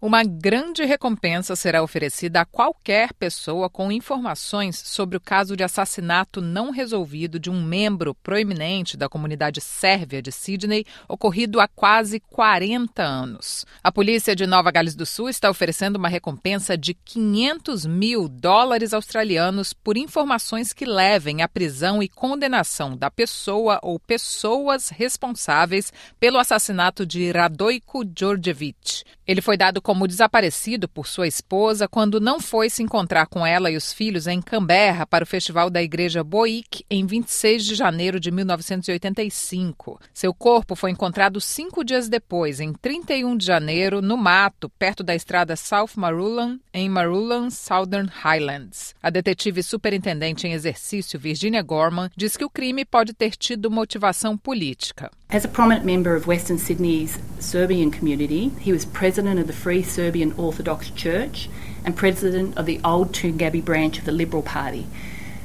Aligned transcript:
Uma 0.00 0.22
grande 0.22 0.84
recompensa 0.84 1.56
será 1.56 1.82
oferecida 1.82 2.40
a 2.42 2.44
qualquer 2.44 3.12
pessoa 3.14 3.68
com 3.68 3.90
informações 3.90 4.78
sobre 4.78 5.16
o 5.16 5.20
caso 5.20 5.56
de 5.56 5.64
assassinato 5.64 6.40
não 6.40 6.70
resolvido 6.70 7.36
de 7.36 7.50
um 7.50 7.60
membro 7.60 8.14
proeminente 8.14 8.96
da 8.96 9.08
comunidade 9.08 9.60
sérvia 9.60 10.22
de 10.22 10.30
Sydney, 10.30 10.86
ocorrido 11.08 11.58
há 11.58 11.66
quase 11.66 12.20
40 12.20 13.02
anos. 13.02 13.66
A 13.82 13.90
polícia 13.90 14.36
de 14.36 14.46
Nova 14.46 14.70
Gales 14.70 14.94
do 14.94 15.04
Sul 15.04 15.28
está 15.28 15.50
oferecendo 15.50 15.96
uma 15.96 16.08
recompensa 16.08 16.78
de 16.78 16.94
500 16.94 17.84
mil 17.84 18.28
dólares 18.28 18.94
australianos 18.94 19.72
por 19.72 19.96
informações 19.96 20.72
que 20.72 20.84
levem 20.86 21.42
à 21.42 21.48
prisão 21.48 22.00
e 22.00 22.08
condenação 22.08 22.96
da 22.96 23.10
pessoa 23.10 23.80
ou 23.82 23.98
pessoas 23.98 24.90
responsáveis 24.90 25.92
pelo 26.20 26.38
assassinato 26.38 27.04
de 27.04 27.32
Radojko 27.32 28.04
Djordjevic. 28.04 29.02
Ele 29.26 29.42
foi 29.42 29.58
dado 29.58 29.82
como 29.88 30.06
desaparecido 30.06 30.86
por 30.86 31.06
sua 31.06 31.26
esposa 31.26 31.88
quando 31.88 32.20
não 32.20 32.40
foi 32.40 32.68
se 32.68 32.82
encontrar 32.82 33.26
com 33.26 33.46
ela 33.46 33.70
e 33.70 33.76
os 33.78 33.90
filhos 33.90 34.26
em 34.26 34.38
Canberra 34.38 35.06
para 35.06 35.24
o 35.24 35.26
festival 35.26 35.70
da 35.70 35.82
igreja 35.82 36.22
Boic 36.22 36.84
em 36.90 37.06
26 37.06 37.64
de 37.64 37.74
janeiro 37.74 38.20
de 38.20 38.30
1985. 38.30 39.98
Seu 40.12 40.34
corpo 40.34 40.76
foi 40.76 40.90
encontrado 40.90 41.40
cinco 41.40 41.82
dias 41.82 42.06
depois, 42.06 42.60
em 42.60 42.74
31 42.74 43.34
de 43.34 43.46
janeiro, 43.46 44.02
no 44.02 44.18
mato, 44.18 44.68
perto 44.78 45.02
da 45.02 45.14
estrada 45.14 45.56
South 45.56 45.96
Marulan, 45.96 46.60
em 46.70 46.86
Marulan, 46.86 47.48
Southern 47.48 48.10
Highlands. 48.12 48.94
A 49.02 49.08
detetive 49.08 49.62
superintendente 49.62 50.46
em 50.46 50.52
exercício, 50.52 51.18
Virginia 51.18 51.62
Gorman, 51.62 52.10
diz 52.14 52.36
que 52.36 52.44
o 52.44 52.50
crime 52.50 52.84
pode 52.84 53.14
ter 53.14 53.30
tido 53.36 53.70
motivação 53.70 54.36
política. 54.36 55.10
As 55.30 55.44
a 55.44 55.48
prominent 55.48 55.84
member 55.84 56.14
of 56.14 56.26
Western 56.26 56.56
Sydney's 56.56 57.18
Serbian 57.38 57.90
community, 57.90 58.48
he 58.60 58.72
was 58.72 58.86
president 58.86 59.38
of 59.38 59.46
the 59.46 59.52
Free 59.52 59.82
Serbian 59.82 60.32
Orthodox 60.38 60.88
Church 60.88 61.50
and 61.84 61.94
president 61.94 62.56
of 62.56 62.64
the 62.64 62.80
Old 62.82 63.12
Toongabbie 63.12 63.62
branch 63.62 63.98
of 63.98 64.06
the 64.06 64.12
Liberal 64.12 64.42
Party. 64.42 64.86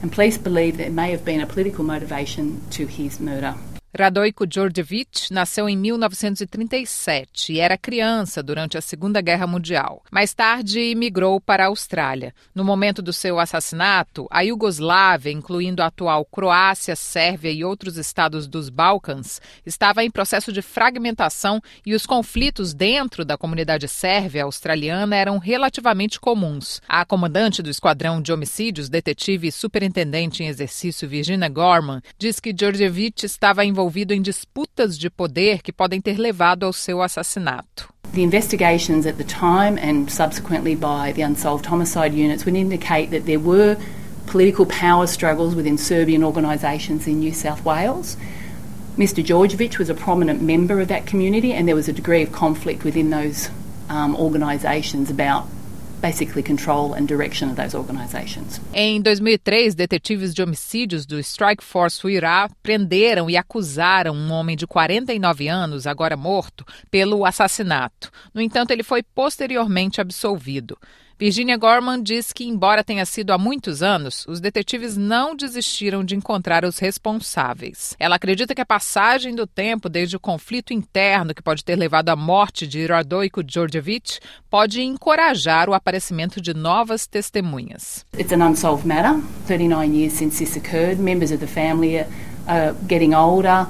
And 0.00 0.10
police 0.10 0.38
believe 0.38 0.78
there 0.78 0.88
may 0.88 1.10
have 1.10 1.26
been 1.26 1.42
a 1.42 1.46
political 1.46 1.84
motivation 1.84 2.62
to 2.70 2.86
his 2.86 3.20
murder. 3.20 3.54
Radojko 3.98 4.46
Djordjevic 4.46 5.32
nasceu 5.32 5.68
em 5.68 5.76
1937 5.76 7.54
e 7.54 7.60
era 7.60 7.78
criança 7.78 8.42
durante 8.42 8.76
a 8.76 8.80
Segunda 8.82 9.20
Guerra 9.20 9.46
Mundial. 9.46 10.02
Mais 10.10 10.34
tarde, 10.34 10.94
migrou 10.94 11.40
para 11.40 11.64
a 11.64 11.68
Austrália. 11.68 12.34
No 12.54 12.62
momento 12.62 13.00
do 13.00 13.12
seu 13.12 13.40
assassinato, 13.40 14.26
a 14.30 14.42
Iugoslávia, 14.42 15.32
incluindo 15.32 15.82
a 15.82 15.86
atual 15.86 16.26
Croácia, 16.26 16.94
Sérvia 16.94 17.50
e 17.50 17.64
outros 17.64 17.96
estados 17.96 18.46
dos 18.46 18.68
Balcãs, 18.68 19.40
estava 19.64 20.04
em 20.04 20.10
processo 20.10 20.52
de 20.52 20.60
fragmentação 20.60 21.60
e 21.84 21.94
os 21.94 22.04
conflitos 22.04 22.74
dentro 22.74 23.24
da 23.24 23.38
comunidade 23.38 23.88
sérvia 23.88 24.44
australiana 24.44 25.16
eram 25.16 25.38
relativamente 25.38 26.20
comuns. 26.20 26.82
A 26.86 27.04
comandante 27.04 27.62
do 27.62 27.70
esquadrão 27.70 28.20
de 28.20 28.32
homicídios, 28.32 28.88
detetive 28.88 29.48
e 29.48 29.52
superintendente 29.52 30.42
em 30.42 30.48
exercício 30.48 31.08
Virginia 31.08 31.48
Gorman, 31.48 32.02
diz 32.18 32.38
que 32.38 32.52
Djordjevic 32.52 33.24
estava 33.24 33.64
envolvido 33.64 33.85
envolvido 33.86 34.12
em 34.12 34.20
disputas 34.20 34.98
de 34.98 35.08
poder 35.08 35.62
que 35.62 35.72
podem 35.72 36.00
ter 36.00 36.18
levado 36.18 36.66
ao 36.66 36.72
seu 36.72 37.00
assassinato. 37.00 37.88
The 38.12 38.22
investigations 38.22 39.06
at 39.06 39.16
the 39.16 39.24
time 39.24 39.78
and 39.78 40.10
subsequently 40.10 40.74
by 40.74 41.12
the 41.12 41.22
unsolved 41.22 41.66
homicide 41.70 42.14
units 42.14 42.44
would 42.44 42.56
indicate 42.56 43.10
that 43.10 43.26
there 43.26 43.38
were 43.38 43.76
political 44.26 44.66
power 44.66 45.06
struggles 45.06 45.54
within 45.54 45.78
Serbian 45.78 46.24
organisations 46.24 47.06
in 47.06 47.20
New 47.20 47.32
South 47.32 47.64
Wales. 47.64 48.16
Mr. 48.96 49.22
Georgievich 49.22 49.78
was 49.78 49.88
a 49.88 49.94
prominent 49.94 50.42
member 50.42 50.80
of 50.80 50.88
that 50.88 51.06
community, 51.06 51.52
and 51.52 51.68
there 51.68 51.76
was 51.76 51.88
a 51.88 51.92
degree 51.92 52.22
of 52.22 52.32
conflict 52.32 52.82
within 52.82 53.10
those 53.10 53.50
um, 53.88 54.16
organisations 54.16 55.10
about 55.10 55.46
basically 56.00 56.42
control 56.42 56.94
and 56.94 57.06
direction 57.06 57.50
of 57.50 57.56
those 57.56 57.76
organizations. 57.76 58.60
Em 58.72 59.00
2003, 59.00 59.74
detetives 59.74 60.34
de 60.34 60.42
homicídios 60.42 61.06
do 61.06 61.18
Strike 61.18 61.62
Force 61.62 62.06
Irá 62.06 62.48
prenderam 62.62 63.28
e 63.28 63.36
acusaram 63.36 64.14
um 64.14 64.32
homem 64.32 64.56
de 64.56 64.66
49 64.66 65.48
anos, 65.48 65.86
agora 65.86 66.16
morto, 66.16 66.64
pelo 66.90 67.24
assassinato. 67.24 68.10
No 68.32 68.40
entanto, 68.40 68.70
ele 68.70 68.82
foi 68.82 69.02
posteriormente 69.02 70.00
absolvido. 70.00 70.78
Virginia 71.18 71.56
Gorman 71.56 72.02
diz 72.02 72.30
que, 72.30 72.44
embora 72.44 72.84
tenha 72.84 73.06
sido 73.06 73.32
há 73.32 73.38
muitos 73.38 73.82
anos, 73.82 74.26
os 74.28 74.38
detetives 74.38 74.98
não 74.98 75.34
desistiram 75.34 76.04
de 76.04 76.14
encontrar 76.14 76.62
os 76.62 76.78
responsáveis. 76.78 77.96
Ela 77.98 78.16
acredita 78.16 78.54
que 78.54 78.60
a 78.60 78.66
passagem 78.66 79.34
do 79.34 79.46
tempo, 79.46 79.88
desde 79.88 80.14
o 80.14 80.20
conflito 80.20 80.74
interno 80.74 81.34
que 81.34 81.42
pode 81.42 81.64
ter 81.64 81.74
levado 81.74 82.10
à 82.10 82.16
morte 82.16 82.66
de 82.66 82.84
Radojko 82.84 83.42
Djordjevic, 83.42 84.20
pode 84.50 84.82
encorajar 84.82 85.70
o 85.70 85.74
aparecimento 85.74 86.38
de 86.38 86.52
novas 86.52 87.06
testemunhas. 87.06 88.04
It's 88.18 88.32
an 88.34 88.46
unsolved 88.46 88.86
matter. 88.86 89.18
39 89.46 89.96
years 89.96 90.12
since 90.12 90.38
this 90.38 90.54
occurred. 90.54 91.00
Members 91.00 91.32
of 91.32 91.38
the 91.38 91.46
family 91.46 92.00
are 92.46 92.74
getting 92.86 93.14
older. 93.14 93.66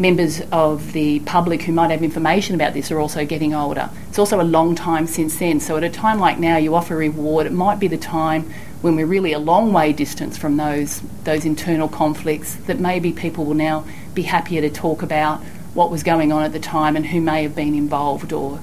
Members 0.00 0.40
of 0.50 0.92
the 0.92 1.20
public 1.20 1.62
who 1.62 1.72
might 1.72 1.90
have 1.90 2.02
information 2.02 2.54
about 2.54 2.72
this 2.72 2.90
are 2.90 2.98
also 2.98 3.26
getting 3.26 3.54
older. 3.54 3.90
It's 4.08 4.18
also 4.18 4.40
a 4.40 4.42
long 4.42 4.74
time 4.74 5.06
since 5.06 5.38
then. 5.38 5.60
So 5.60 5.76
at 5.76 5.84
a 5.84 5.90
time 5.90 6.18
like 6.18 6.38
now, 6.38 6.56
you 6.56 6.74
offer 6.74 6.96
reward. 6.96 7.46
It 7.46 7.52
might 7.52 7.78
be 7.78 7.86
the 7.86 7.98
time 7.98 8.50
when 8.80 8.96
we're 8.96 9.06
really 9.06 9.32
a 9.32 9.38
long 9.38 9.72
way 9.72 9.92
distance 9.92 10.38
from 10.38 10.56
those 10.56 11.02
those 11.24 11.44
internal 11.44 11.88
conflicts 11.88 12.54
that 12.66 12.80
maybe 12.80 13.12
people 13.12 13.44
will 13.44 13.54
now 13.54 13.84
be 14.14 14.22
happier 14.22 14.62
to 14.62 14.70
talk 14.70 15.02
about 15.02 15.40
what 15.74 15.90
was 15.90 16.02
going 16.02 16.32
on 16.32 16.42
at 16.42 16.52
the 16.52 16.60
time 16.60 16.96
and 16.96 17.06
who 17.06 17.20
may 17.20 17.42
have 17.42 17.54
been 17.54 17.74
involved 17.74 18.32
or 18.32 18.58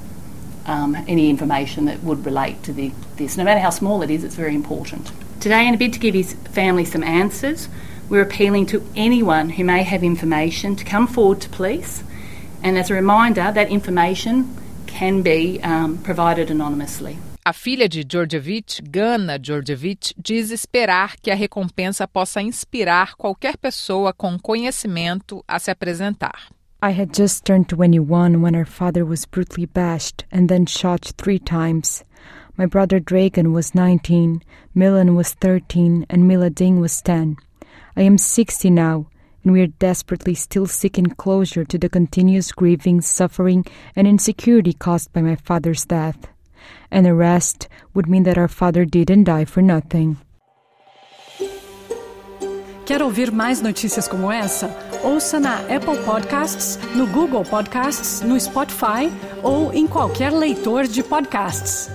um, 0.66 0.96
any 1.08 1.30
information 1.30 1.86
that 1.86 2.04
would 2.04 2.26
relate 2.26 2.62
to 2.64 2.74
the, 2.74 2.92
this. 3.16 3.38
No 3.38 3.44
matter 3.46 3.60
how 3.60 3.70
small 3.70 4.02
it 4.02 4.10
is, 4.10 4.24
it's 4.24 4.36
very 4.36 4.54
important. 4.54 5.12
Today, 5.40 5.68
in 5.68 5.74
a 5.74 5.78
bid 5.78 5.94
to 5.94 6.00
give 6.00 6.14
his 6.14 6.34
family 6.34 6.84
some 6.84 7.04
answers, 7.04 7.70
we're 8.10 8.22
appealing 8.22 8.66
to 8.68 8.82
anyone 8.96 9.50
who 9.50 9.64
may 9.64 9.84
have 9.84 10.04
information 10.04 10.76
to 10.76 10.86
come 10.86 11.08
forward 11.08 11.42
to 11.42 11.50
police. 11.50 12.04
And 12.64 12.78
as 12.78 12.90
a 12.90 12.94
reminder, 12.94 13.52
that 13.52 13.70
information 13.70 14.56
can 14.88 15.22
be 15.22 15.60
um, 15.62 15.98
provided 15.98 16.50
anonymously. 16.50 17.18
A 17.46 17.54
filha 17.54 17.88
de 17.88 18.04
Georgievich, 18.04 18.82
Gana 18.92 19.40
Georgievich, 19.40 20.14
diz 20.18 20.52
esperar 20.52 21.16
que 21.22 21.32
a 21.32 21.36
recompensa 21.36 22.06
possa 22.06 22.42
inspirar 22.42 23.16
qualquer 23.16 23.56
pessoa 23.58 24.12
com 24.12 24.38
conhecimento 24.38 25.44
a 25.48 25.58
se 25.58 25.72
apresentar. 25.72 26.52
I 26.82 26.92
had 26.92 27.14
just 27.14 27.46
turned 27.46 27.70
21 27.70 28.42
when 28.42 28.54
our 28.54 28.66
father 28.66 29.06
was 29.06 29.26
brutally 29.26 29.66
bashed 29.66 30.26
and 30.30 30.50
then 30.50 30.66
shot 30.66 31.14
three 31.18 31.40
times. 31.40 32.04
My 32.58 32.66
brother 32.66 33.00
Dragan 33.00 33.54
was 33.54 33.74
19, 33.74 34.42
Milan 34.76 35.16
was 35.16 35.34
13, 35.34 36.06
and 36.10 36.28
Mila 36.28 36.50
Ding 36.50 36.82
was 36.82 37.02
10. 37.02 37.38
I 37.98 38.04
am 38.04 38.20
60 38.20 38.70
now, 38.70 39.08
and 39.44 39.52
we 39.52 39.62
are 39.62 39.74
desperately 39.80 40.36
still 40.36 40.68
seeking 40.68 41.08
closure 41.08 41.66
to 41.66 41.80
the 41.80 41.90
continuous 41.90 42.52
grieving, 42.52 43.02
suffering, 43.02 43.66
and 43.96 44.08
insecurity 44.08 44.74
caused 44.74 45.12
by 45.14 45.24
my 45.24 45.36
father's 45.36 45.84
death. 45.84 46.28
An 46.92 47.08
arrest 47.08 47.68
would 47.96 48.08
mean 48.08 48.22
that 48.24 48.38
our 48.38 48.48
father 48.48 48.86
didn't 48.86 49.24
die 49.24 49.46
for 49.46 49.64
nothing. 49.64 50.18
Quer 52.86 53.02
ouvir 53.02 53.32
mais 53.32 53.62
notícias 53.62 54.08
como 54.08 54.32
essa? 54.32 54.70
Ouça 55.04 55.40
na 55.40 55.56
Apple 55.62 55.98
Podcasts, 56.06 56.78
no 56.96 57.08
Google 57.08 57.44
Podcasts, 57.44 58.22
no 58.22 58.40
Spotify 58.40 59.12
ou 59.42 59.74
em 59.74 59.88
qualquer 59.88 60.32
leitor 60.32 60.86
de 60.88 61.02
podcasts. 61.02 61.90